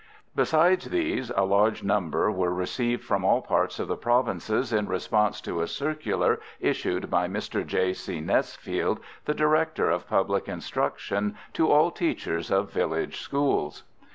Besides 0.35 0.85
these, 0.85 1.29
a 1.29 1.43
large 1.43 1.83
number 1.83 2.31
were 2.31 2.51
received 2.51 3.03
from 3.03 3.23
all 3.23 3.43
parts 3.43 3.77
of 3.79 3.87
the 3.87 3.95
Provinces 3.95 4.73
in 4.73 4.87
response 4.87 5.39
to 5.41 5.61
a 5.61 5.67
circular 5.67 6.39
issued 6.59 7.11
by 7.11 7.27
Mr. 7.27 7.63
J. 7.63 7.93
C. 7.93 8.19
Nesfield, 8.19 8.97
the 9.25 9.35
Director 9.35 9.91
of 9.91 10.07
Public 10.09 10.47
Instruction, 10.49 11.37
to 11.53 11.69
all 11.69 11.91
teachers 11.91 12.49
of 12.49 12.71
village 12.73 13.19
schools. 13.19 13.83